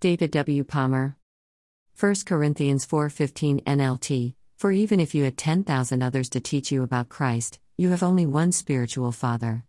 [0.00, 0.62] David W.
[0.62, 1.16] Palmer.
[1.98, 7.08] 1 Corinthians 4:15 NLT For even if you had 10,000 others to teach you about
[7.08, 9.64] Christ, you have only one spiritual father.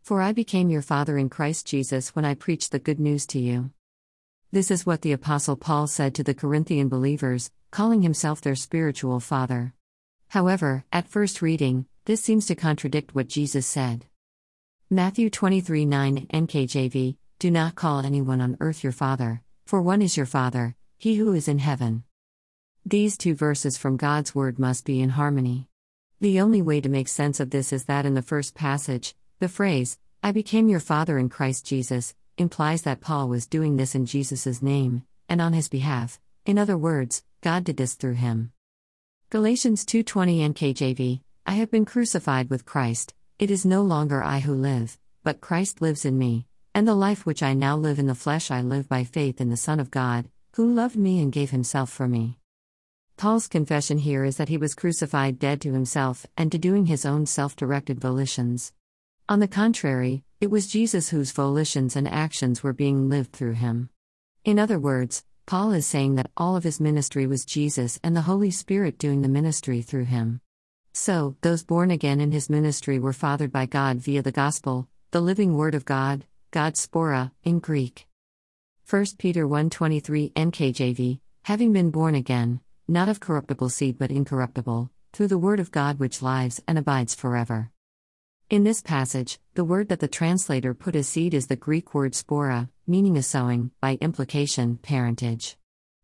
[0.00, 3.40] For I became your father in Christ Jesus when I preached the good news to
[3.40, 3.72] you.
[4.52, 9.18] This is what the apostle Paul said to the Corinthian believers, calling himself their spiritual
[9.18, 9.74] father.
[10.28, 14.06] However, at first reading, this seems to contradict what Jesus said.
[14.88, 19.42] Matthew 23 9 NKJV Do not call anyone on earth your father,
[19.72, 22.04] for one is your father, he who is in heaven.
[22.84, 25.66] These two verses from God's Word must be in harmony.
[26.20, 29.48] The only way to make sense of this is that in the first passage, the
[29.48, 34.04] phrase, I became your father in Christ Jesus, implies that Paul was doing this in
[34.04, 36.20] Jesus' name, and on his behalf.
[36.44, 38.52] In other words, God did this through him.
[39.30, 44.52] Galatians 2:20 NKJV I have been crucified with Christ it is no longer I who
[44.52, 48.14] live but Christ lives in me and the life which I now live in the
[48.14, 51.50] flesh I live by faith in the son of God who loved me and gave
[51.50, 52.38] himself for me.
[53.16, 57.06] Paul's confession here is that he was crucified dead to himself and to doing his
[57.06, 58.72] own self directed volitions.
[59.28, 63.90] On the contrary, it was Jesus whose volitions and actions were being lived through him.
[64.44, 68.22] In other words, Paul is saying that all of his ministry was Jesus and the
[68.22, 70.40] Holy Spirit doing the ministry through him.
[70.92, 75.20] So, those born again in his ministry were fathered by God via the gospel, the
[75.20, 78.06] living word of God, God's spora, in Greek.
[78.86, 85.28] 1 Peter 1:23 NKJV, having been born again, not of corruptible seed but incorruptible, through
[85.28, 87.70] the word of God which lives and abides forever.
[88.50, 92.12] In this passage, the word that the translator put as seed is the Greek word
[92.12, 95.56] spora, meaning a sowing, by implication, parentage.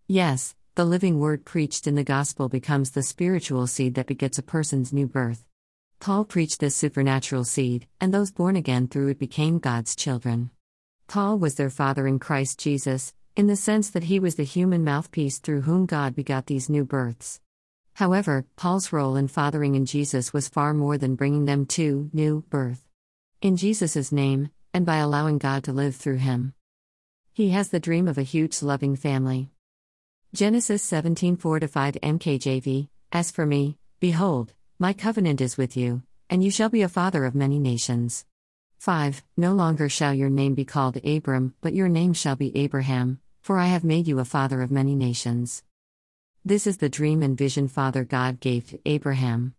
[0.06, 4.42] Yes, the living word preached in the gospel becomes the spiritual seed that begets a
[4.42, 5.44] person's new birth.
[6.00, 10.50] Paul preached this supernatural seed, and those born again through it became God's children.
[11.08, 14.84] Paul was their father in Christ Jesus, in the sense that he was the human
[14.84, 17.40] mouthpiece through whom God begot these new births.
[17.94, 22.44] However, Paul's role in fathering in Jesus was far more than bringing them to new
[22.48, 22.84] birth.
[23.42, 26.55] In Jesus' name, and by allowing God to live through him.
[27.33, 29.50] He has the dream of a huge loving family.
[30.33, 36.44] Genesis 17 4 5 NKJV As for me, behold, my covenant is with you, and
[36.44, 38.24] you shall be a father of many nations.
[38.78, 39.24] 5.
[39.36, 43.58] No longer shall your name be called Abram, but your name shall be Abraham, for
[43.58, 45.64] I have made you a father of many nations.
[46.44, 49.55] This is the dream and vision Father God gave to Abraham.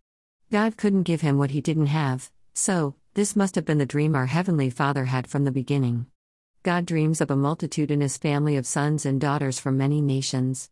[0.54, 4.16] God couldn't give him what he didn't have, so, this must have been the dream
[4.16, 6.06] our Heavenly Father had from the beginning.
[6.64, 10.70] God dreams of a multitudinous family of sons and daughters from many nations.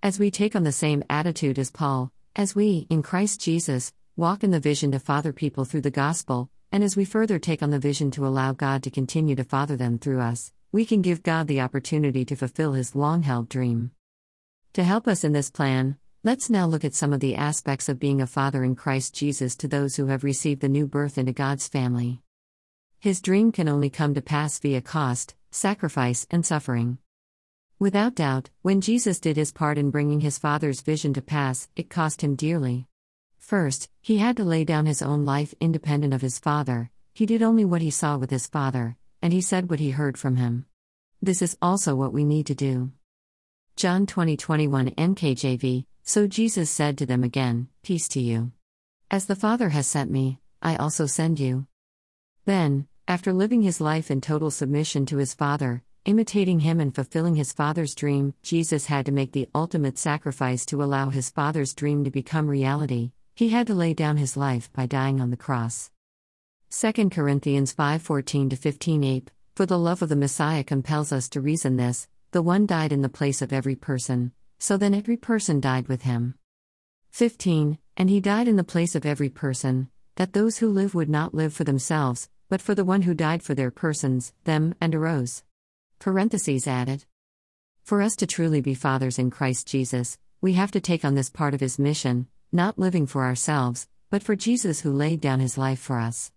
[0.00, 4.42] As we take on the same attitude as Paul, as we, in Christ Jesus, walk
[4.42, 7.70] in the vision to father people through the gospel, and as we further take on
[7.70, 11.22] the vision to allow God to continue to father them through us, we can give
[11.22, 13.92] God the opportunity to fulfill his long held dream.
[14.72, 18.00] To help us in this plan, let's now look at some of the aspects of
[18.00, 21.32] being a father in Christ Jesus to those who have received the new birth into
[21.32, 22.20] God's family.
[22.98, 26.98] His dream can only come to pass via cost, sacrifice, and suffering.
[27.78, 31.90] Without doubt, when Jesus did his part in bringing his Father's vision to pass, it
[31.90, 32.86] cost him dearly.
[33.38, 37.42] First, he had to lay down his own life independent of his father, he did
[37.42, 40.66] only what he saw with his father, and he said what he heard from him.
[41.20, 42.92] This is also what we need to do.
[43.76, 48.52] John 20 21 NKJV So Jesus said to them again, Peace to you.
[49.10, 51.66] As the Father has sent me, I also send you.
[52.46, 57.34] Then, after living his life in total submission to his Father, imitating him and fulfilling
[57.34, 62.04] his Father's dream, Jesus had to make the ultimate sacrifice to allow his Father's dream
[62.04, 65.90] to become reality, he had to lay down his life by dying on the cross.
[66.70, 71.76] 2 Corinthians 5:14 to 15:8 For the love of the Messiah compels us to reason
[71.76, 75.88] this, the one died in the place of every person, so then every person died
[75.88, 76.34] with him.
[77.12, 81.08] 15 And he died in the place of every person, that those who live would
[81.08, 84.94] not live for themselves, but for the one who died for their persons, them, and
[84.94, 85.44] arose.
[85.98, 87.04] Parentheses added.
[87.82, 91.30] For us to truly be fathers in Christ Jesus, we have to take on this
[91.30, 95.58] part of his mission, not living for ourselves, but for Jesus who laid down his
[95.58, 96.32] life for us.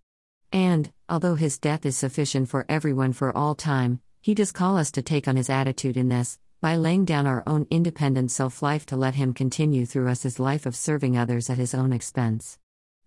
[0.52, 4.90] And, although his death is sufficient for everyone for all time, he does call us
[4.92, 8.84] to take on his attitude in this, by laying down our own independent self life
[8.86, 12.58] to let him continue through us his life of serving others at his own expense.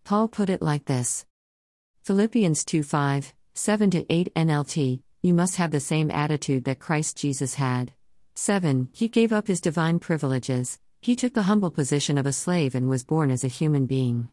[0.03, 1.25] Paul put it like this
[2.03, 7.55] Philippians 2 5, 7 8 NLT, you must have the same attitude that Christ Jesus
[7.55, 7.93] had.
[8.33, 8.89] 7.
[8.91, 12.89] He gave up his divine privileges, he took the humble position of a slave and
[12.89, 14.29] was born as a human being.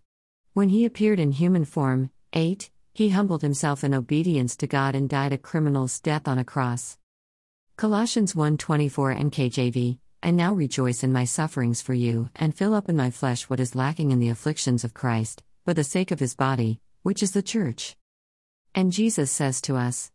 [0.52, 5.08] When he appeared in human form, 8, he humbled himself in obedience to God and
[5.08, 6.99] died a criminal's death on a cross.
[7.76, 12.96] Colossians 1:24 NKJV I now rejoice in my sufferings for you and fill up in
[12.96, 16.35] my flesh what is lacking in the afflictions of Christ for the sake of his
[16.35, 17.96] body which is the church.
[18.75, 20.11] And Jesus says to us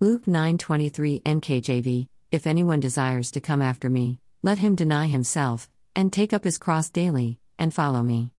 [0.00, 6.12] Luke 9:23 NKJV If anyone desires to come after me let him deny himself and
[6.12, 8.30] take up his cross daily and follow me.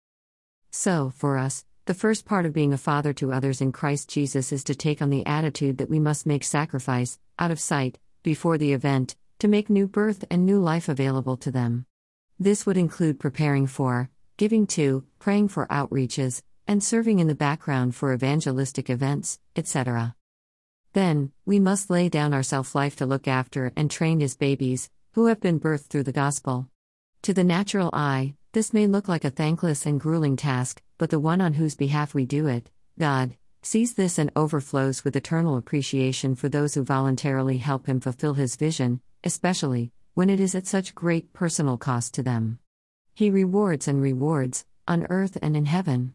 [0.72, 4.54] So for us the first part of being a father to others in Christ Jesus
[4.54, 8.58] is to take on the attitude that we must make sacrifice out of sight before
[8.58, 11.86] the event, to make new birth and new life available to them.
[12.40, 17.96] This would include preparing for, giving to, praying for outreaches, and serving in the background
[17.96, 20.16] for evangelistic events, etc.
[20.94, 24.90] Then, we must lay down our self life to look after and train his babies,
[25.14, 26.68] who have been birthed through the gospel.
[27.24, 31.20] To the natural eye, this may look like a thankless and grueling task, but the
[31.20, 36.34] one on whose behalf we do it, God, sees this and overflows with eternal appreciation
[36.34, 40.96] for those who voluntarily help him fulfill his vision, especially when it is at such
[40.96, 42.58] great personal cost to them.
[43.14, 46.14] He rewards and rewards, on earth and in heaven.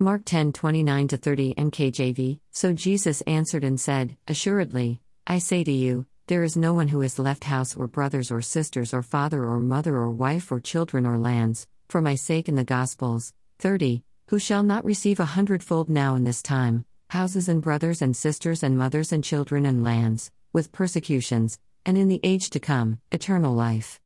[0.00, 6.06] Mark 10 29 30 NKJV So Jesus answered and said, Assuredly, I say to you,
[6.26, 9.60] there is no one who has left house or brothers or sisters or father or
[9.60, 14.40] mother or wife or children or lands, for my sake in the Gospels, 30, who
[14.40, 18.76] shall not receive a hundredfold now in this time, houses and brothers and sisters and
[18.76, 24.00] mothers and children and lands, with persecutions, and in the age to come, eternal life.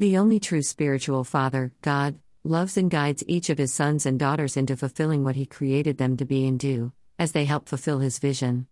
[0.00, 4.56] The only true spiritual Father, God, loves and guides each of his sons and daughters
[4.56, 8.18] into fulfilling what he created them to be and do, as they help fulfill his
[8.18, 8.66] vision.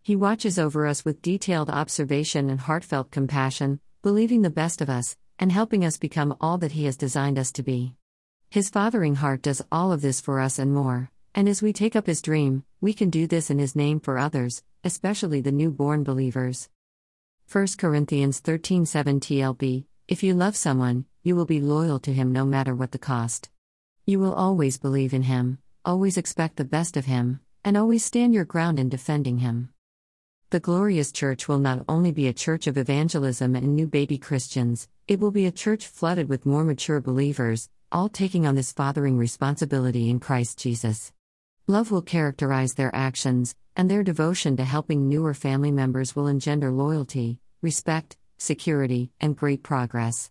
[0.00, 5.16] He watches over us with detailed observation and heartfelt compassion, believing the best of us,
[5.38, 7.94] and helping us become all that he has designed us to be.
[8.48, 11.96] His fathering heart does all of this for us and more, and as we take
[11.96, 16.04] up His dream, we can do this in His name for others, especially the newborn
[16.04, 16.70] believers.
[17.50, 22.44] 1 Corinthians 13:7 TLB If you love someone, you will be loyal to him no
[22.44, 23.50] matter what the cost.
[24.04, 28.32] You will always believe in him, always expect the best of him, and always stand
[28.32, 29.70] your ground in defending him.
[30.50, 34.86] The glorious church will not only be a church of evangelism and new baby Christians,
[35.08, 39.18] it will be a church flooded with more mature believers, all taking on this fathering
[39.18, 41.12] responsibility in Christ Jesus.
[41.66, 46.70] Love will characterize their actions, and their devotion to helping newer family members will engender
[46.70, 50.30] loyalty, respect, security, and great progress.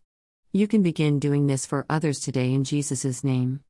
[0.56, 3.60] You can begin doing this for others today in Jesus' name.